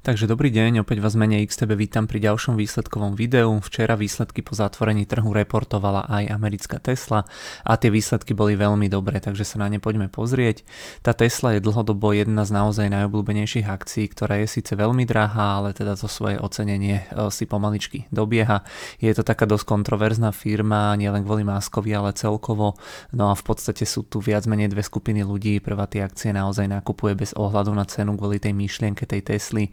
Takže 0.00 0.24
dobrý 0.24 0.48
deň, 0.48 0.80
opäť 0.80 1.04
vás 1.04 1.12
mene 1.12 1.44
XTB 1.44 1.76
vítam 1.76 2.08
pri 2.08 2.24
ďalšom 2.24 2.56
výsledkovom 2.56 3.20
videu. 3.20 3.52
Včera 3.60 4.00
výsledky 4.00 4.40
po 4.40 4.56
zatvorení 4.56 5.04
trhu 5.04 5.28
reportovala 5.28 6.08
aj 6.08 6.32
americká 6.40 6.80
Tesla 6.80 7.28
a 7.68 7.76
tie 7.76 7.92
výsledky 7.92 8.32
boli 8.32 8.56
veľmi 8.56 8.88
dobré, 8.88 9.20
takže 9.20 9.44
sa 9.44 9.60
na 9.60 9.68
ne 9.68 9.76
poďme 9.76 10.08
pozrieť. 10.08 10.64
Tá 11.04 11.12
Tesla 11.12 11.52
je 11.52 11.60
dlhodobo 11.60 12.16
jedna 12.16 12.48
z 12.48 12.50
naozaj 12.56 12.88
najobľúbenejších 12.96 13.68
akcií, 13.68 14.08
ktorá 14.08 14.40
je 14.40 14.48
síce 14.48 14.72
veľmi 14.72 15.04
drahá, 15.04 15.60
ale 15.60 15.76
teda 15.76 15.92
to 16.00 16.08
svoje 16.08 16.40
ocenenie 16.40 17.04
e, 17.04 17.28
si 17.28 17.44
pomaličky 17.44 18.08
dobieha. 18.08 18.64
Je 19.04 19.12
to 19.12 19.20
taká 19.20 19.44
dosť 19.44 19.68
kontroverzná 19.68 20.32
firma, 20.32 20.96
nielen 20.96 21.28
kvôli 21.28 21.44
Maskovi, 21.44 21.92
ale 21.92 22.16
celkovo. 22.16 22.72
No 23.12 23.28
a 23.28 23.36
v 23.36 23.44
podstate 23.44 23.84
sú 23.84 24.08
tu 24.08 24.24
viac 24.24 24.48
menej 24.48 24.72
dve 24.72 24.80
skupiny 24.80 25.20
ľudí. 25.28 25.60
Prvá 25.60 25.84
tie 25.84 26.00
akcie 26.08 26.32
naozaj 26.32 26.72
nakupuje 26.72 27.20
bez 27.20 27.36
ohľadu 27.36 27.76
na 27.76 27.84
cenu 27.84 28.16
kvôli 28.16 28.40
tej 28.40 28.56
myšlienke 28.56 29.04
tej 29.04 29.28
Tesly 29.28 29.68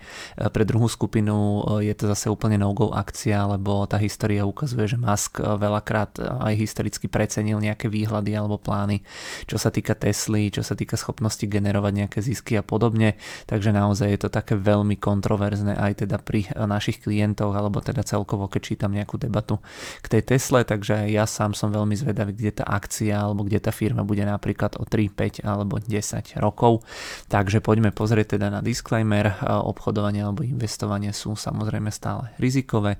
pre 0.51 0.63
druhú 0.65 0.89
skupinu 0.89 1.63
e, 1.81 1.91
je 1.91 1.93
to 1.95 2.09
zase 2.09 2.27
úplne 2.27 2.59
no-go 2.59 2.91
akcia, 2.91 3.57
lebo 3.57 3.85
tá 3.85 4.01
história 4.01 4.43
ukazuje, 4.43 4.89
že 4.89 4.97
Musk 4.97 5.39
e, 5.39 5.45
veľakrát 5.45 6.19
aj 6.19 6.53
historicky 6.57 7.07
precenil 7.07 7.61
nejaké 7.61 7.87
výhľady 7.87 8.33
alebo 8.33 8.59
plány, 8.59 9.05
čo 9.45 9.55
sa 9.55 9.69
týka 9.69 9.93
Tesly, 9.95 10.49
čo 10.49 10.65
sa 10.65 10.73
týka 10.73 10.97
schopnosti 10.97 11.43
generovať 11.45 11.93
nejaké 11.93 12.19
zisky 12.19 12.57
a 12.57 12.63
podobne. 12.65 13.15
Takže 13.45 13.71
naozaj 13.71 14.07
je 14.09 14.19
to 14.25 14.29
také 14.33 14.57
veľmi 14.57 14.97
kontroverzné 14.97 15.77
aj 15.77 16.07
teda 16.07 16.17
pri 16.19 16.49
našich 16.57 16.99
klientoch, 17.05 17.53
alebo 17.53 17.79
teda 17.79 18.01
celkovo, 18.01 18.49
keď 18.49 18.61
čítam 18.73 18.91
nejakú 18.91 19.21
debatu 19.21 19.61
k 20.01 20.17
tej 20.17 20.35
Tesle, 20.35 20.65
takže 20.67 21.07
ja 21.07 21.23
sám 21.23 21.53
som 21.53 21.71
veľmi 21.71 21.95
zvedavý, 21.95 22.33
kde 22.35 22.63
tá 22.63 22.65
akcia 22.67 23.15
alebo 23.15 23.47
kde 23.47 23.63
tá 23.63 23.71
firma 23.71 24.03
bude 24.03 24.25
napríklad 24.25 24.75
o 24.81 24.83
3, 24.83 25.13
5 25.13 25.47
alebo 25.47 25.79
10 25.79 26.39
rokov. 26.41 26.83
Takže 27.27 27.61
poďme 27.61 27.91
pozrieť 27.91 28.39
teda 28.39 28.47
na 28.51 28.59
disclaimer 28.63 29.35
obchodovania 29.43 30.06
obchodovanie 30.07 30.23
alebo 30.23 30.47
investovanie 30.47 31.11
sú 31.11 31.35
samozrejme 31.35 31.91
stále 31.91 32.31
rizikové. 32.39 32.95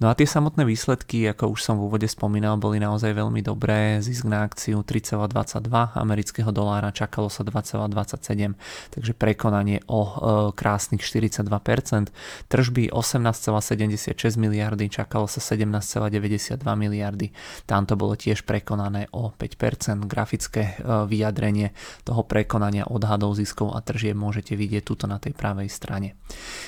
No 0.00 0.12
a 0.12 0.16
tie 0.16 0.28
samotné 0.28 0.68
výsledky, 0.68 1.24
ako 1.32 1.56
už 1.56 1.60
som 1.64 1.80
v 1.80 1.88
úvode 1.88 2.08
spomínal, 2.08 2.60
boli 2.60 2.76
naozaj 2.76 3.16
veľmi 3.16 3.40
dobré. 3.40 4.04
Zisk 4.04 4.28
na 4.28 4.44
akciu 4.44 4.84
3,22 4.84 5.96
amerického 5.96 6.52
dolára, 6.52 6.92
čakalo 6.92 7.32
sa 7.32 7.40
2,27, 7.40 8.52
takže 8.92 9.12
prekonanie 9.16 9.80
o 9.88 10.00
e, 10.04 10.12
krásnych 10.52 11.00
42%. 11.00 12.12
Tržby 12.52 12.92
18,76 12.92 14.12
miliardy, 14.36 14.92
čakalo 14.92 15.24
sa 15.24 15.40
17,92 15.40 16.60
miliardy. 16.76 17.32
Tam 17.64 17.88
to 17.88 17.96
bolo 17.96 18.12
tiež 18.12 18.44
prekonané 18.44 19.08
o 19.16 19.32
5%. 19.32 20.04
Grafické 20.04 20.76
e, 20.76 21.08
vyjadrenie 21.08 21.72
toho 22.04 22.26
prekonania 22.28 22.84
odhadov 22.84 23.38
ziskov 23.40 23.72
a 23.72 23.80
tržieb 23.80 24.18
môžete 24.18 24.52
vidieť 24.52 24.82
tuto 24.84 25.08
na 25.08 25.16
tej 25.16 25.32
pravej 25.32 25.72
strane. 25.72 26.18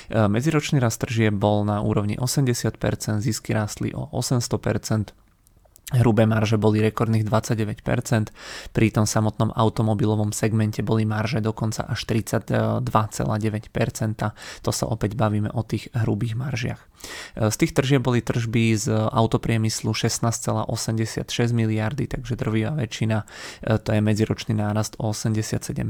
Medziročný 0.09 0.79
rast 0.79 1.01
tržieb 1.01 1.33
bol 1.33 1.65
na 1.65 1.81
úrovni 1.81 2.15
80%, 2.17 2.77
zisky 3.19 3.53
rástli 3.53 3.91
o 3.91 4.07
800%, 4.13 5.11
Hrubé 5.93 6.25
marže 6.25 6.57
boli 6.57 6.81
rekordných 6.81 7.29
29%, 7.29 8.33
pri 8.73 8.87
tom 8.89 9.05
samotnom 9.05 9.53
automobilovom 9.53 10.33
segmente 10.33 10.81
boli 10.81 11.05
marže 11.05 11.45
dokonca 11.45 11.85
až 11.85 12.09
32,9%. 12.09 12.81
To 14.65 14.71
sa 14.73 14.85
opäť 14.89 15.13
bavíme 15.13 15.53
o 15.53 15.61
tých 15.61 15.93
hrubých 15.93 16.33
maržiach. 16.33 16.81
Z 17.37 17.55
tých 17.61 17.77
tržieb 17.77 18.01
boli 18.01 18.25
tržby 18.25 18.73
z 18.73 18.89
autopriemyslu 18.89 19.93
16,86 19.93 21.21
miliardy, 21.53 22.09
takže 22.09 22.33
drvivá 22.33 22.73
väčšina, 22.73 23.17
to 23.85 23.89
je 23.93 24.01
medziročný 24.01 24.57
nárast 24.57 24.97
o 24.97 25.13
87%. 25.13 25.85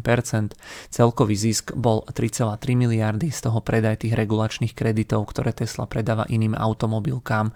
Celkový 0.91 1.35
zisk 1.39 1.71
bol 1.71 2.03
3,3 2.11 2.59
miliardy, 2.75 3.31
z 3.31 3.39
toho 3.47 3.63
predaj 3.63 4.03
tých 4.03 4.11
regulačných 4.11 4.75
kreditov, 4.75 5.31
ktoré 5.31 5.55
Tesla 5.55 5.87
predáva 5.87 6.27
iným 6.27 6.51
automobilkám, 6.51 7.55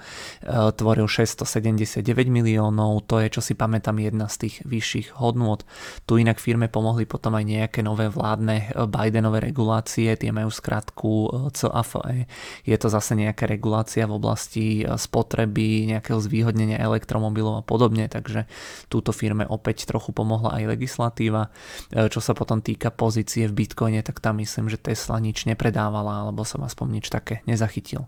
tvoril 0.80 1.12
679 1.12 2.29
miliónov, 2.30 3.10
to 3.10 3.18
je, 3.20 3.34
čo 3.34 3.42
si 3.42 3.58
pamätám, 3.58 3.98
jedna 3.98 4.30
z 4.30 4.48
tých 4.48 4.56
vyšších 4.64 5.18
hodnôt. 5.18 5.66
Tu 6.06 6.22
inak 6.22 6.38
firme 6.38 6.70
pomohli 6.70 7.10
potom 7.10 7.34
aj 7.34 7.46
nejaké 7.46 7.80
nové 7.82 8.08
vládne 8.08 8.70
eh, 8.70 8.86
Bidenové 8.86 9.42
regulácie, 9.42 10.14
tie 10.14 10.30
majú 10.30 10.54
skratku 10.54 11.12
eh, 11.12 11.30
CAFE. 11.50 12.30
Je 12.64 12.78
to 12.78 12.88
zase 12.88 13.18
nejaká 13.18 13.50
regulácia 13.50 14.06
v 14.06 14.14
oblasti 14.16 14.86
eh, 14.86 14.94
spotreby, 14.94 15.90
nejakého 15.98 16.22
zvýhodnenia 16.22 16.78
elektromobilov 16.78 17.62
a 17.62 17.64
podobne, 17.66 18.06
takže 18.06 18.46
túto 18.88 19.10
firme 19.10 19.50
opäť 19.50 19.90
trochu 19.90 20.14
pomohla 20.14 20.62
aj 20.62 20.78
legislatíva. 20.78 21.50
Čo 21.90 22.22
sa 22.22 22.38
potom 22.38 22.62
týka 22.62 22.94
pozície 22.94 23.50
v 23.50 23.66
Bitcoine, 23.66 24.06
tak 24.06 24.22
tam 24.22 24.38
myslím, 24.44 24.70
že 24.70 24.78
Tesla 24.78 25.18
nič 25.18 25.50
nepredávala, 25.50 26.28
alebo 26.28 26.46
som 26.46 26.62
aspoň 26.62 27.02
nič 27.02 27.06
také 27.10 27.42
nezachytil. 27.50 28.06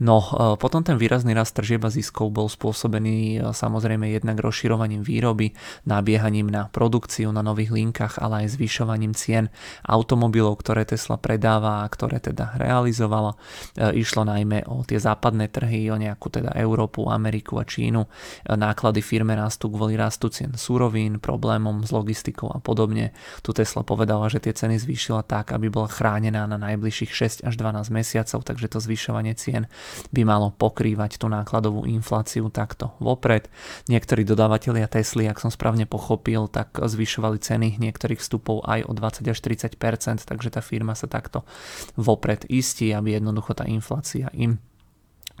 No, 0.00 0.22
potom 0.56 0.86
ten 0.86 0.96
výrazný 0.96 1.36
rast 1.36 1.58
tržieb 1.58 1.82
a 1.82 1.90
ziskov 1.92 2.32
bol 2.32 2.48
spôsobený 2.48 3.41
samozrejme 3.50 4.06
jednak 4.14 4.38
rozširovaním 4.38 5.02
výroby, 5.02 5.50
nabiehaním 5.82 6.46
na 6.46 6.70
produkciu 6.70 7.34
na 7.34 7.42
nových 7.42 7.74
linkách, 7.74 8.22
ale 8.22 8.46
aj 8.46 8.54
zvyšovaním 8.54 9.18
cien 9.18 9.50
automobilov, 9.82 10.62
ktoré 10.62 10.86
Tesla 10.86 11.18
predáva 11.18 11.82
a 11.82 11.90
ktoré 11.90 12.22
teda 12.22 12.54
realizovala. 12.54 13.34
E, 13.74 13.98
išlo 13.98 14.22
najmä 14.22 14.70
o 14.70 14.86
tie 14.86 15.02
západné 15.02 15.50
trhy, 15.50 15.90
o 15.90 15.98
nejakú 15.98 16.28
teda 16.28 16.54
Európu, 16.54 17.10
Ameriku 17.10 17.58
a 17.58 17.66
Čínu. 17.66 18.06
E, 18.06 18.08
náklady 18.54 19.02
firme 19.02 19.34
rastú 19.34 19.72
kvôli 19.72 19.98
rastu 19.98 20.28
cien 20.28 20.54
súrovín, 20.54 21.18
problémom 21.18 21.82
s 21.82 21.90
logistikou 21.90 22.52
a 22.52 22.60
podobne. 22.60 23.16
Tu 23.40 23.50
Tesla 23.56 23.82
povedala, 23.82 24.28
že 24.28 24.44
tie 24.44 24.52
ceny 24.52 24.76
zvýšila 24.76 25.24
tak, 25.24 25.56
aby 25.56 25.72
bola 25.72 25.88
chránená 25.88 26.44
na 26.44 26.60
najbližších 26.60 27.42
6 27.42 27.48
až 27.48 27.54
12 27.56 27.88
mesiacov, 27.88 28.44
takže 28.44 28.68
to 28.68 28.78
zvyšovanie 28.78 29.32
cien 29.32 29.64
by 30.12 30.22
malo 30.28 30.52
pokrývať 30.52 31.16
tú 31.16 31.32
nákladovú 31.32 31.88
infláciu 31.88 32.52
takto 32.52 32.92
vopred 33.00 33.31
vopred. 33.32 33.48
Niektorí 33.88 34.28
dodávateľia 34.28 34.92
Tesly, 34.92 35.24
ak 35.24 35.40
som 35.40 35.48
správne 35.48 35.88
pochopil, 35.88 36.52
tak 36.52 36.76
zvyšovali 36.76 37.40
ceny 37.40 37.80
niektorých 37.80 38.20
vstupov 38.20 38.68
aj 38.68 38.84
o 38.84 38.92
20 38.92 39.32
až 39.32 39.38
30% 39.40 40.28
takže 40.28 40.48
tá 40.52 40.60
firma 40.60 40.92
sa 40.92 41.08
takto 41.08 41.48
vopred 41.96 42.44
istí, 42.52 42.92
aby 42.92 43.16
jednoducho 43.16 43.56
tá 43.56 43.64
inflácia 43.64 44.28
im 44.36 44.60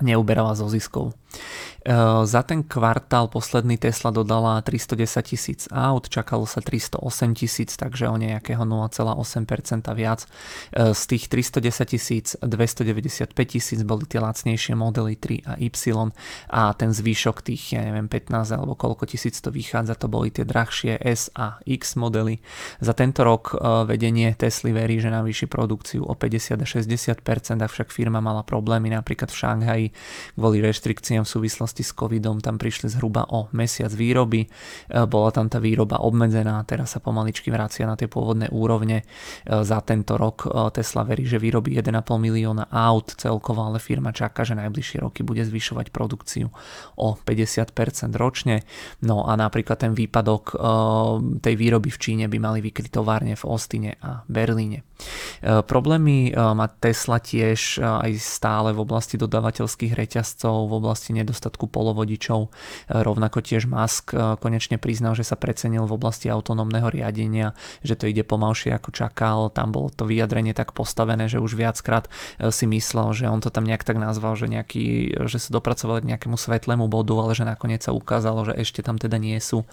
neuberala 0.00 0.56
zo 0.56 0.66
ziskov. 0.72 1.12
E, 1.82 1.94
za 2.26 2.42
ten 2.42 2.62
kvartál 2.62 3.26
posledný 3.26 3.78
Tesla 3.78 4.14
dodala 4.14 4.62
310 4.62 5.22
tisíc 5.22 5.60
aut, 5.72 6.06
čakalo 6.06 6.46
sa 6.46 6.62
308 6.62 7.34
tisíc, 7.34 7.74
takže 7.74 8.06
o 8.06 8.16
nejakého 8.16 8.62
0,8% 8.62 9.90
viac. 9.94 10.22
E, 10.22 10.94
z 10.94 11.02
tých 11.06 11.24
310 11.26 11.90
tisíc 11.90 12.26
295 12.38 13.34
tisíc 13.34 13.80
boli 13.82 14.06
tie 14.06 14.22
lacnejšie 14.22 14.78
modely 14.78 15.18
3 15.18 15.42
a 15.42 15.52
Y 15.58 15.74
a 16.50 16.62
ten 16.78 16.90
zvýšok 16.94 17.42
tých, 17.42 17.74
ja 17.74 17.82
neviem, 17.82 18.06
15 18.06 18.54
alebo 18.54 18.78
koľko 18.78 19.10
tisíc 19.10 19.42
to 19.42 19.50
vychádza, 19.50 19.98
to 19.98 20.06
boli 20.06 20.30
tie 20.30 20.46
drahšie 20.46 21.02
S 21.02 21.34
a 21.34 21.58
X 21.66 21.98
modely. 21.98 22.38
Za 22.78 22.94
tento 22.94 23.26
rok 23.26 23.58
e, 23.58 23.86
vedenie 23.90 24.30
Tesly 24.38 24.70
verí, 24.70 25.02
že 25.02 25.10
navýši 25.10 25.50
produkciu 25.50 26.06
o 26.06 26.14
50 26.14 26.62
a 26.62 26.66
60%, 26.66 27.58
avšak 27.58 27.90
firma 27.90 28.22
mala 28.22 28.46
problémy 28.46 28.94
napríklad 28.94 29.34
v 29.34 29.36
Šanghaji 29.36 29.86
kvôli 30.38 30.62
reštrikciám 30.62 31.21
v 31.22 31.30
súvislosti 31.30 31.86
s 31.86 31.94
covidom, 31.94 32.42
tam 32.42 32.58
prišli 32.58 32.90
zhruba 32.90 33.30
o 33.30 33.46
mesiac 33.54 33.94
výroby, 33.94 34.42
e, 34.42 34.48
bola 35.06 35.30
tam 35.30 35.46
tá 35.46 35.62
výroba 35.62 36.02
obmedzená, 36.02 36.58
teraz 36.66 36.98
sa 36.98 36.98
pomaličky 36.98 37.54
vracia 37.54 37.86
na 37.86 37.94
tie 37.94 38.10
pôvodné 38.10 38.50
úrovne. 38.50 39.02
E, 39.02 39.04
za 39.62 39.78
tento 39.86 40.18
rok 40.18 40.50
e, 40.50 40.74
Tesla 40.74 41.06
verí, 41.06 41.22
že 41.30 41.38
vyrobí 41.38 41.78
1,5 41.78 42.02
milióna 42.18 42.66
aut 42.74 43.14
celkovo, 43.14 43.62
ale 43.62 43.78
firma 43.78 44.10
čaká, 44.10 44.42
že 44.42 44.58
najbližšie 44.58 45.06
roky 45.06 45.22
bude 45.22 45.46
zvyšovať 45.46 45.94
produkciu 45.94 46.50
o 46.98 47.08
50% 47.14 48.18
ročne. 48.18 48.66
No 49.06 49.22
a 49.28 49.38
napríklad 49.38 49.78
ten 49.78 49.92
výpadok 49.94 50.54
tej 51.42 51.54
výroby 51.54 51.90
v 51.90 51.98
Číne 51.98 52.24
by 52.26 52.38
mali 52.38 52.58
vykryť 52.64 52.90
továrne 52.90 53.34
v 53.34 53.44
Ostine 53.46 53.90
a 54.02 54.22
Berlíne. 54.26 54.86
Problémy 55.42 56.32
má 56.34 56.66
Tesla 56.78 57.18
tiež 57.18 57.82
aj 57.82 58.10
stále 58.22 58.70
v 58.70 58.82
oblasti 58.82 59.18
dodávateľských 59.18 59.92
veľkých 59.92 59.98
reťazcov 59.98 60.68
v 60.68 60.72
oblasti 60.72 61.11
nedostatku 61.12 61.68
polovodičov. 61.68 62.48
Rovnako 62.88 63.38
tiež 63.44 63.68
Musk 63.68 64.12
e, 64.12 64.36
konečne 64.40 64.80
priznal, 64.80 65.12
že 65.12 65.26
sa 65.26 65.36
precenil 65.36 65.84
v 65.84 65.96
oblasti 65.96 66.32
autonómneho 66.32 66.88
riadenia, 66.88 67.52
že 67.84 67.94
to 67.94 68.08
ide 68.08 68.24
pomalšie 68.24 68.72
ako 68.72 68.90
čakal. 68.90 69.52
Tam 69.52 69.70
bolo 69.70 69.92
to 69.92 70.08
vyjadrenie 70.08 70.56
tak 70.56 70.72
postavené, 70.72 71.28
že 71.28 71.38
už 71.38 71.54
viackrát 71.54 72.08
e, 72.40 72.50
si 72.50 72.64
myslel, 72.64 73.12
že 73.12 73.24
on 73.28 73.44
to 73.44 73.52
tam 73.52 73.68
nejak 73.68 73.84
tak 73.84 74.00
nazval, 74.00 74.34
že, 74.34 74.48
nejaký, 74.48 75.16
že 75.28 75.38
sa 75.38 75.50
dopracovali 75.52 76.02
k 76.02 76.10
nejakému 76.16 76.36
svetlému 76.40 76.88
bodu, 76.88 77.14
ale 77.20 77.32
že 77.36 77.44
nakoniec 77.44 77.84
sa 77.84 77.92
ukázalo, 77.92 78.48
že 78.48 78.56
ešte 78.56 78.80
tam 78.80 78.96
teda 78.96 79.20
nie 79.20 79.36
sú. 79.38 79.64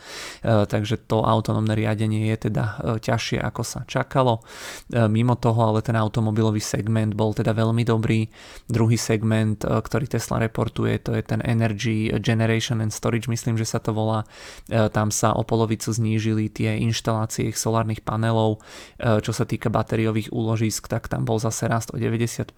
E, 0.43 0.65
takže 0.67 0.99
to 1.07 1.23
autonómne 1.23 1.73
riadenie 1.73 2.29
je 2.35 2.51
teda 2.51 2.97
ťažšie 2.99 3.39
ako 3.39 3.61
sa 3.63 3.79
čakalo. 3.87 4.43
Mimo 4.91 5.35
toho 5.37 5.71
ale 5.71 5.85
ten 5.85 5.95
automobilový 5.95 6.59
segment 6.59 7.13
bol 7.13 7.31
teda 7.31 7.55
veľmi 7.55 7.83
dobrý. 7.85 8.27
Druhý 8.67 8.97
segment, 8.97 9.61
ktorý 9.63 10.05
Tesla 10.09 10.41
reportuje, 10.41 10.99
to 11.01 11.15
je 11.15 11.23
ten 11.29 11.45
Energy 11.45 12.09
Generation 12.17 12.81
and 12.81 12.89
Storage, 12.89 13.29
myslím, 13.29 13.53
že 13.53 13.69
sa 13.69 13.77
to 13.77 13.93
volá. 13.93 14.25
Tam 14.67 15.13
sa 15.13 15.37
o 15.37 15.45
polovicu 15.45 15.93
znížili 15.93 16.49
tie 16.49 16.81
inštalácie 16.81 17.53
ich 17.53 17.61
solárnych 17.61 18.01
panelov. 18.01 18.65
Čo 18.97 19.29
sa 19.29 19.45
týka 19.45 19.69
batériových 19.69 20.33
úložisk, 20.33 20.89
tak 20.89 21.05
tam 21.05 21.29
bol 21.29 21.37
zase 21.37 21.69
rast 21.69 21.93
o 21.93 22.01
90%. 22.01 22.49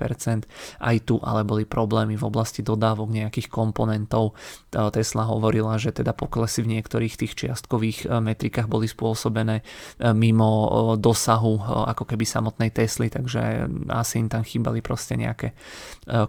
Aj 0.79 0.97
tu 1.03 1.19
ale 1.19 1.43
boli 1.43 1.67
problémy 1.67 2.15
v 2.15 2.23
oblasti 2.23 2.63
dodávok 2.63 3.11
nejakých 3.11 3.51
komponentov. 3.51 4.39
Tesla 4.71 5.27
hovorila, 5.27 5.75
že 5.75 5.91
teda 5.91 6.15
poklesy 6.15 6.63
v 6.63 6.79
niektorých 6.79 7.19
tých 7.19 7.35
čiastkových 7.35 8.07
metrikách 8.07 8.71
boli 8.71 8.87
spôsobené 8.87 9.67
mimo 10.15 10.95
dosahu 10.95 11.59
ako 11.91 12.07
keby 12.07 12.23
samotnej 12.23 12.69
Tesly, 12.71 13.11
takže 13.11 13.67
asi 13.91 14.21
im 14.21 14.29
tam 14.31 14.45
chýbali 14.45 14.79
proste 14.79 15.17
nejaké 15.19 15.51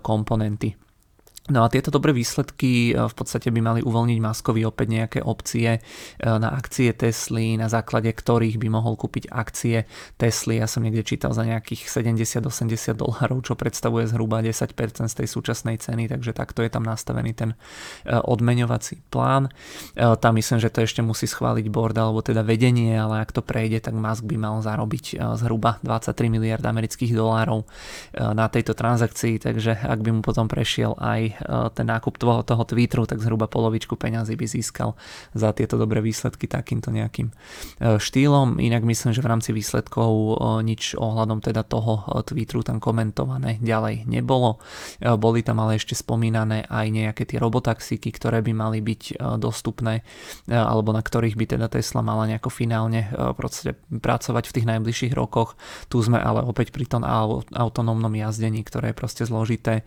komponenty. 0.02 0.74
No 1.50 1.66
a 1.66 1.72
tieto 1.74 1.90
dobré 1.90 2.14
výsledky 2.14 2.94
e, 2.94 3.10
v 3.10 3.14
podstate 3.18 3.50
by 3.50 3.58
mali 3.58 3.80
uvoľniť 3.82 4.18
Maskovi 4.22 4.62
opäť 4.62 4.86
nejaké 4.94 5.20
opcie 5.26 5.74
e, 5.74 5.80
na 6.22 6.54
akcie 6.54 6.94
Tesly, 6.94 7.58
na 7.58 7.66
základe 7.66 8.14
ktorých 8.14 8.62
by 8.62 8.70
mohol 8.70 8.94
kúpiť 8.94 9.26
akcie 9.26 9.90
Tesly. 10.22 10.62
Ja 10.62 10.70
som 10.70 10.86
niekde 10.86 11.02
čítal 11.02 11.34
za 11.34 11.42
nejakých 11.42 11.90
70-80 11.90 12.94
dolárov, 12.94 13.42
čo 13.42 13.58
predstavuje 13.58 14.06
zhruba 14.06 14.38
10% 14.38 14.70
z 15.10 15.14
tej 15.18 15.26
súčasnej 15.26 15.82
ceny, 15.82 16.14
takže 16.14 16.30
takto 16.30 16.62
je 16.62 16.70
tam 16.70 16.86
nastavený 16.86 17.34
ten 17.34 17.58
e, 18.06 18.14
odmeňovací 18.14 19.02
plán. 19.10 19.50
Tam 19.98 20.38
myslím, 20.38 20.62
že 20.62 20.70
to 20.70 20.86
ešte 20.86 21.02
musí 21.02 21.26
schváliť 21.26 21.66
board 21.72 21.98
alebo 21.98 22.22
teda 22.22 22.46
vedenie, 22.46 22.94
ale 22.94 23.18
ak 23.26 23.34
to 23.34 23.42
prejde, 23.42 23.82
tak 23.82 23.98
Musk 23.98 24.22
by 24.30 24.36
mal 24.38 24.62
zarobiť 24.62 25.18
zhruba 25.34 25.82
23 25.82 26.30
miliard 26.30 26.62
amerických 26.62 27.12
dolárov 27.16 27.66
na 28.14 28.46
tejto 28.46 28.78
transakcii, 28.78 29.42
takže 29.42 29.82
ak 29.82 29.98
by 30.00 30.10
mu 30.14 30.20
potom 30.22 30.46
prešiel 30.46 30.94
aj 31.02 31.31
Eh, 31.38 31.68
ten 31.74 31.86
nákup 31.88 32.18
toho, 32.18 32.42
toho 32.42 32.62
Twitteru, 32.64 33.08
tak 33.08 33.20
zhruba 33.20 33.48
polovičku 33.48 33.96
peňazí 33.96 34.36
by 34.36 34.46
získal 34.46 34.94
za 35.32 35.52
tieto 35.56 35.80
dobré 35.80 36.04
výsledky 36.04 36.46
takýmto 36.46 36.92
nejakým 36.92 37.32
eh, 37.32 37.98
štýlom. 37.98 38.60
Inak 38.60 38.84
myslím, 38.84 39.12
že 39.16 39.24
v 39.24 39.30
rámci 39.30 39.50
výsledkov 39.50 40.10
eh, 40.10 40.34
nič 40.64 40.94
ohľadom 40.98 41.40
teda 41.40 41.64
toho 41.64 42.04
Twitteru 42.26 42.62
tam 42.62 42.78
komentované 42.78 43.58
ďalej 43.62 44.06
nebolo. 44.06 44.58
Boli 45.02 45.42
tam 45.42 45.62
ale 45.62 45.78
ešte 45.78 45.94
spomínané 45.94 46.66
aj 46.66 46.86
nejaké 46.90 47.22
tie 47.26 47.38
robotaxíky, 47.38 48.14
ktoré 48.14 48.40
by 48.44 48.52
mali 48.54 48.78
byť 48.80 49.18
dostupné 49.38 50.06
alebo 50.48 50.94
na 50.94 51.02
ktorých 51.02 51.38
by 51.38 51.44
teda 51.56 51.66
Tesla 51.70 52.04
mala 52.04 52.26
nejako 52.30 52.50
finálne 52.50 53.10
pracovať 53.90 54.44
v 54.48 54.54
tých 54.54 54.66
najbližších 54.68 55.12
rokoch. 55.14 55.54
Tu 55.90 55.98
sme 56.02 56.18
ale 56.18 56.42
opäť 56.42 56.70
pri 56.74 56.86
tom 56.86 57.02
autonómnom 57.52 58.12
jazdení, 58.12 58.62
ktoré 58.62 58.92
je 58.92 58.98
proste 58.98 59.22
zložité. 59.26 59.82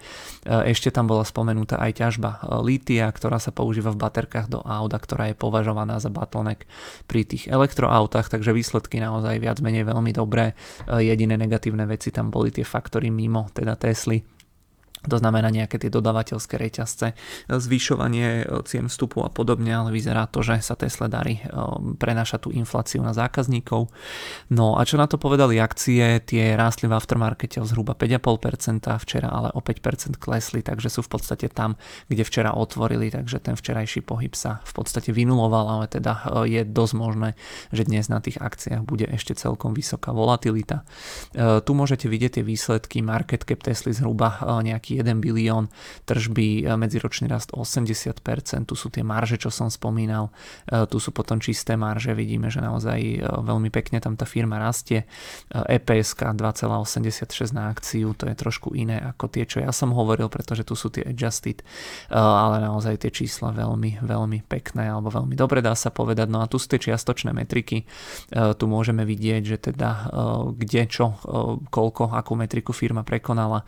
Ešte 0.45 0.91
tam 0.91 1.07
bola 1.07 1.23
spomenutá 1.35 1.75
aj 1.83 1.99
ťažba 1.99 2.29
e, 2.31 2.63
lítia, 2.63 3.11
ktorá 3.11 3.43
sa 3.43 3.51
používa 3.51 3.91
v 3.91 3.99
baterkách 3.99 4.47
do 4.47 4.63
auta, 4.63 4.95
ktorá 4.95 5.27
je 5.27 5.35
považovaná 5.35 5.99
za 5.99 6.07
bottleneck 6.07 6.63
pri 7.11 7.27
tých 7.27 7.51
elektroautách, 7.51 8.31
takže 8.31 8.55
výsledky 8.55 9.03
naozaj 9.03 9.43
viac 9.43 9.59
menej 9.59 9.83
veľmi 9.83 10.15
dobré. 10.15 10.55
E, 10.87 11.03
jediné 11.03 11.35
negatívne 11.35 11.83
veci 11.83 12.15
tam 12.15 12.31
boli 12.31 12.55
tie 12.55 12.63
faktory 12.63 13.11
mimo, 13.11 13.51
teda 13.51 13.75
Tesly, 13.75 14.23
to 15.07 15.17
znamená 15.21 15.49
nejaké 15.53 15.77
tie 15.77 15.91
dodavateľské 15.93 16.55
reťazce, 16.57 17.13
zvyšovanie 17.49 18.43
e, 18.43 18.65
cien 18.65 18.87
vstupu 18.87 19.21
a 19.21 19.29
podobne, 19.29 19.71
ale 19.73 19.89
vyzerá 19.91 20.25
to, 20.29 20.41
že 20.41 20.61
sa 20.61 20.73
Tesla 20.77 21.11
darí 21.11 21.41
e, 21.41 21.43
prenašať 21.99 22.47
tú 22.47 22.49
infláciu 22.55 23.03
na 23.03 23.11
zákazníkov. 23.11 23.91
No 24.53 24.77
a 24.79 24.81
čo 24.87 24.95
na 24.97 25.05
to 25.05 25.19
povedali 25.19 25.59
akcie, 25.59 26.21
tie 26.23 26.55
rástli 26.55 26.89
v 26.89 26.95
aftermarkete 26.95 27.59
o 27.61 27.65
zhruba 27.67 27.93
5,5%, 27.93 28.87
včera 29.01 29.29
ale 29.29 29.49
o 29.53 29.61
5% 29.61 30.17
klesli, 30.17 30.61
takže 30.65 30.89
sú 30.89 31.01
v 31.05 31.09
podstate 31.17 31.51
tam, 31.51 31.77
kde 32.07 32.23
včera 32.25 32.55
otvorili, 32.55 33.11
takže 33.11 33.41
ten 33.41 33.55
včerajší 33.59 34.01
pohyb 34.05 34.33
sa 34.33 34.63
v 34.65 34.73
podstate 34.73 35.11
vynuloval, 35.11 35.81
ale 35.81 35.85
teda 35.91 36.43
e, 36.45 36.59
je 36.59 36.61
dosť 36.63 36.93
možné, 36.95 37.29
že 37.75 37.85
dnes 37.85 38.07
na 38.07 38.23
tých 38.23 38.39
akciách 38.39 38.83
bude 38.85 39.05
ešte 39.09 39.35
celkom 39.35 39.75
vysoká 39.75 40.15
volatilita. 40.15 40.87
Tu 41.35 41.71
môžete 41.75 42.07
vidieť 42.07 42.39
tie 42.39 42.43
výsledky, 42.45 43.03
market 43.03 43.43
cap 43.43 43.59
Tesly 43.61 43.91
zhruba 43.91 44.39
nejaký 44.63 44.94
1 44.94 44.94
bilión, 45.01 45.67
tržby 46.05 46.63
e, 46.63 46.75
medziročný 46.77 47.25
rast 47.25 47.51
80%, 47.51 48.21
tu 48.69 48.75
sú 48.77 48.87
tie 48.93 49.01
marže, 49.01 49.41
čo 49.41 49.49
som 49.49 49.67
spomínal, 49.67 50.29
e, 50.69 50.85
tu 50.85 51.01
sú 51.01 51.09
potom 51.09 51.41
čisté 51.41 51.73
marže, 51.73 52.13
vidíme, 52.13 52.53
že 52.53 52.61
naozaj 52.61 52.99
e, 53.01 53.17
veľmi 53.25 53.73
pekne 53.73 53.97
tam 53.97 54.13
tá 54.13 54.29
firma 54.29 54.61
rastie. 54.61 55.09
EPS 55.49 56.15
2,86 56.15 57.55
na 57.55 57.73
akciu, 57.73 58.13
to 58.13 58.29
je 58.29 58.35
trošku 58.37 58.77
iné 58.77 59.01
ako 59.01 59.31
tie, 59.31 59.43
čo 59.47 59.63
ja 59.63 59.73
som 59.73 59.91
hovoril, 59.91 60.29
pretože 60.29 60.67
tu 60.67 60.77
sú 60.77 60.93
tie 60.93 61.01
adjusted, 61.03 61.65
ale 62.11 62.61
naozaj 62.61 63.01
tie 63.01 63.11
čísla 63.11 63.55
veľmi, 63.55 64.03
veľmi 64.03 64.45
pekné 64.45 64.91
alebo 64.91 65.09
veľmi 65.09 65.33
dobre 65.33 65.63
dá 65.63 65.73
sa 65.73 65.89
povedať. 65.89 66.27
No 66.29 66.43
a 66.43 66.49
tu 66.49 66.59
sú 66.59 66.69
tie 66.69 66.81
čiastočné 66.81 67.31
metriky, 67.31 67.87
tu 68.31 68.65
môžeme 68.67 69.07
vidieť, 69.07 69.43
že 69.45 69.57
teda 69.71 69.89
kde 70.57 70.81
čo, 70.89 71.15
koľko, 71.69 72.11
akú 72.11 72.33
metriku 72.35 72.75
firma 72.75 73.01
prekonala, 73.01 73.63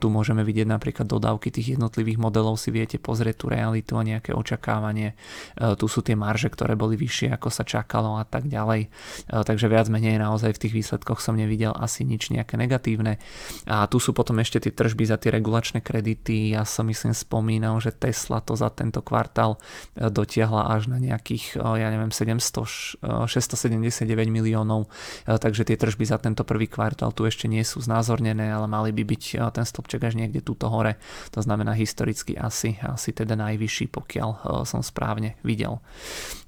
tu 0.00 0.10
môžeme 0.10 0.42
vidieť 0.42 0.49
vidieť 0.50 0.66
napríklad 0.66 1.06
dodávky 1.06 1.54
tých 1.54 1.78
jednotlivých 1.78 2.18
modelov, 2.18 2.58
si 2.58 2.74
viete 2.74 2.98
pozrieť 2.98 3.46
tú 3.46 3.46
realitu 3.54 3.94
a 3.94 4.02
nejaké 4.02 4.34
očakávanie. 4.34 5.14
E, 5.14 5.78
tu 5.78 5.86
sú 5.86 6.02
tie 6.02 6.18
marže, 6.18 6.50
ktoré 6.50 6.74
boli 6.74 6.98
vyššie, 6.98 7.30
ako 7.38 7.48
sa 7.54 7.62
čakalo 7.62 8.18
a 8.18 8.26
tak 8.26 8.50
ďalej. 8.50 8.86
E, 8.86 8.88
takže 9.30 9.70
viac 9.70 9.86
menej 9.86 10.18
naozaj 10.18 10.58
v 10.58 10.62
tých 10.66 10.74
výsledkoch 10.74 11.22
som 11.22 11.38
nevidel 11.38 11.70
asi 11.78 12.02
nič 12.02 12.34
nejaké 12.34 12.58
negatívne. 12.58 13.22
A 13.70 13.86
tu 13.86 14.02
sú 14.02 14.10
potom 14.10 14.42
ešte 14.42 14.58
tie 14.58 14.74
tržby 14.74 15.06
za 15.06 15.16
tie 15.22 15.30
regulačné 15.30 15.78
kredity. 15.78 16.58
Ja 16.58 16.66
som 16.66 16.90
myslím 16.90 17.14
spomínal, 17.14 17.78
že 17.78 17.94
Tesla 17.94 18.42
to 18.42 18.58
za 18.58 18.74
tento 18.74 18.98
kvartál 19.06 19.62
e, 19.94 20.10
dotiahla 20.10 20.74
až 20.74 20.90
na 20.90 20.98
nejakých, 20.98 21.62
ja 21.62 21.88
neviem, 21.94 22.10
700, 22.10 23.30
679 23.30 24.02
miliónov. 24.26 24.90
Takže 25.24 25.62
tie 25.62 25.78
tržby 25.78 26.04
za 26.08 26.18
tento 26.18 26.42
prvý 26.42 26.66
kvartál 26.66 27.14
tu 27.14 27.22
ešte 27.28 27.46
nie 27.46 27.62
sú 27.62 27.78
znázornené, 27.78 28.50
ale 28.50 28.66
mali 28.66 28.90
by 28.90 29.02
byť 29.06 29.22
ten 29.54 29.66
stopček 29.68 30.02
až 30.02 30.18
niekde 30.18 30.39
túto 30.40 30.68
hore. 30.68 30.96
To 31.32 31.40
znamená 31.40 31.72
historicky 31.72 32.36
asi, 32.36 32.76
asi 32.82 33.12
teda 33.12 33.36
najvyšší, 33.36 33.92
pokiaľ 33.92 34.30
eh, 34.30 34.38
som 34.68 34.80
správne 34.84 35.36
videl. 35.46 35.78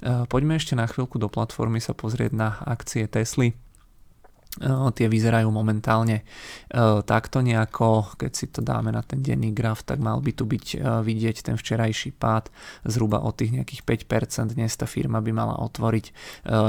Eh, 0.03 0.25
poďme 0.27 0.59
ešte 0.59 0.75
na 0.75 0.85
chvíľku 0.85 1.17
do 1.17 1.31
platformy 1.31 1.79
sa 1.79 1.97
pozrieť 1.97 2.33
na 2.35 2.61
akcie 2.65 3.09
Tesly 3.09 3.56
tie 4.93 5.07
vyzerajú 5.09 5.49
momentálne 5.49 6.29
takto 7.09 7.41
nejako, 7.41 8.21
keď 8.21 8.33
si 8.37 8.53
to 8.53 8.61
dáme 8.61 8.93
na 8.93 9.01
ten 9.01 9.25
denný 9.25 9.49
graf, 9.57 9.81
tak 9.81 9.97
mal 9.97 10.21
by 10.21 10.33
tu 10.37 10.45
byť 10.45 10.77
vidieť 11.01 11.49
ten 11.49 11.57
včerajší 11.57 12.13
pád 12.21 12.53
zhruba 12.85 13.25
od 13.25 13.33
tých 13.33 13.57
nejakých 13.57 13.81
5%, 14.05 14.53
dnes 14.53 14.77
tá 14.77 14.85
firma 14.85 15.25
by 15.25 15.33
mala 15.33 15.57
otvoriť 15.57 16.05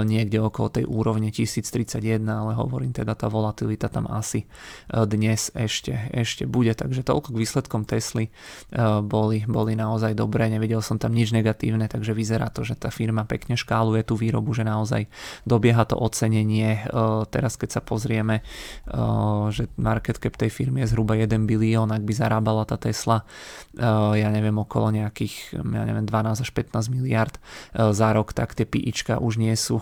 niekde 0.07 0.39
okolo 0.39 0.79
tej 0.79 0.85
úrovne 0.87 1.27
1031, 1.27 2.23
ale 2.23 2.55
hovorím 2.55 2.95
teda 2.95 3.19
tá 3.19 3.27
volatilita 3.27 3.91
tam 3.91 4.07
asi 4.07 4.47
dnes 4.87 5.51
ešte, 5.51 6.07
ešte 6.15 6.47
bude, 6.47 6.71
takže 6.71 7.03
toľko 7.03 7.35
k 7.35 7.39
výsledkom 7.43 7.83
Tesly. 7.83 8.31
Boli, 9.03 9.43
boli 9.43 9.75
naozaj 9.75 10.15
dobré, 10.15 10.47
nevidel 10.47 10.79
som 10.79 10.95
tam 10.95 11.11
nič 11.11 11.35
negatívne, 11.35 11.91
takže 11.91 12.15
vyzerá 12.15 12.47
to, 12.47 12.63
že 12.63 12.79
tá 12.79 12.87
firma 12.87 13.27
pekne 13.27 13.59
škáluje 13.59 14.07
tú 14.07 14.15
výrobu, 14.15 14.55
že 14.55 14.63
naozaj 14.63 15.11
dobieha 15.43 15.83
to 15.83 15.99
ocenenie, 15.99 16.87
teraz 17.27 17.59
keď 17.59 17.72
sa 17.73 17.81
pozrieme, 17.81 18.45
eh, 18.45 19.43
že 19.49 19.65
market 19.81 20.21
cap 20.21 20.37
tej 20.37 20.53
firmy 20.53 20.85
je 20.85 20.93
zhruba 20.93 21.17
1 21.17 21.49
bilión, 21.49 21.89
ak 21.89 22.05
by 22.05 22.13
zarábala 22.13 22.69
tá 22.69 22.77
Tesla, 22.77 23.25
eh, 23.73 23.81
ja 24.21 24.29
neviem, 24.29 24.53
okolo 24.53 24.93
nejakých, 24.93 25.57
ja 25.57 25.83
neviem, 25.89 26.05
12 26.05 26.45
až 26.45 26.49
15 26.53 26.93
miliard 26.93 27.33
eh, 27.73 27.89
za 27.89 28.13
rok, 28.13 28.37
tak 28.37 28.53
tie 28.53 28.69
PIčka 28.69 29.17
už 29.17 29.41
nie 29.41 29.55
sú 29.57 29.79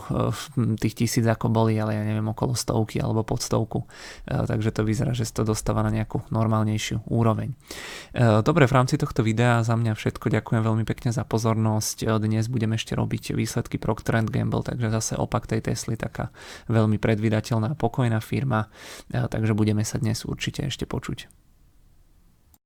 tých 0.83 0.95
tisíc 0.95 1.25
ako 1.25 1.49
boli, 1.49 1.75
ale 1.75 1.97
ja 1.97 2.03
neviem, 2.05 2.23
okolo 2.31 2.53
stovky 2.55 3.01
alebo 3.01 3.25
pod 3.25 3.41
stovku. 3.41 3.89
Takže 4.27 4.69
to 4.71 4.85
vyzerá, 4.85 5.11
že 5.11 5.25
sa 5.25 5.41
to 5.41 5.51
dostáva 5.51 5.81
na 5.81 5.89
nejakú 5.89 6.21
normálnejšiu 6.29 7.09
úroveň. 7.09 7.55
Dobre, 8.45 8.67
v 8.67 8.75
rámci 8.75 8.95
tohto 8.99 9.25
videa 9.25 9.63
za 9.65 9.73
mňa 9.73 9.97
všetko. 9.97 10.29
Ďakujem 10.29 10.61
veľmi 10.61 10.85
pekne 10.85 11.09
za 11.15 11.25
pozornosť. 11.25 12.21
Dnes 12.21 12.51
budeme 12.51 12.77
ešte 12.77 12.93
robiť 12.93 13.33
výsledky 13.33 13.81
Procter 13.81 14.21
Gamble, 14.21 14.61
takže 14.61 14.91
zase 14.91 15.13
opak 15.17 15.47
tej 15.47 15.63
Tesly, 15.65 15.95
taká 15.95 16.29
veľmi 16.67 16.99
predvydateľná 17.01 17.79
pokojná 17.81 18.21
firma, 18.21 18.69
takže 19.09 19.57
budeme 19.57 19.81
sa 19.81 19.97
dnes 19.97 20.21
určite 20.29 20.61
ešte 20.61 20.85
počuť. 20.85 21.25